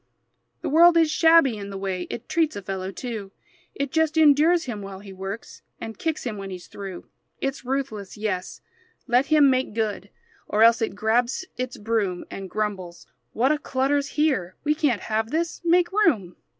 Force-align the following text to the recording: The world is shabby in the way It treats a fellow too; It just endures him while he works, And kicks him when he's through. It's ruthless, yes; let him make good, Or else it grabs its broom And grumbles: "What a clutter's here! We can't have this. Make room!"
The 0.63 0.69
world 0.69 0.97
is 0.97 1.11
shabby 1.11 1.55
in 1.59 1.69
the 1.69 1.77
way 1.77 2.07
It 2.09 2.27
treats 2.27 2.55
a 2.55 2.63
fellow 2.63 2.89
too; 2.91 3.31
It 3.75 3.91
just 3.91 4.17
endures 4.17 4.63
him 4.63 4.81
while 4.81 4.97
he 5.01 5.13
works, 5.13 5.61
And 5.79 5.95
kicks 5.99 6.23
him 6.23 6.37
when 6.37 6.49
he's 6.49 6.65
through. 6.65 7.05
It's 7.39 7.63
ruthless, 7.63 8.17
yes; 8.17 8.61
let 9.05 9.27
him 9.27 9.47
make 9.51 9.75
good, 9.75 10.09
Or 10.47 10.63
else 10.63 10.81
it 10.81 10.95
grabs 10.95 11.45
its 11.55 11.77
broom 11.77 12.25
And 12.31 12.49
grumbles: 12.49 13.05
"What 13.33 13.51
a 13.51 13.59
clutter's 13.59 14.07
here! 14.17 14.55
We 14.63 14.73
can't 14.73 15.01
have 15.01 15.29
this. 15.29 15.61
Make 15.63 15.91
room!" 15.91 16.35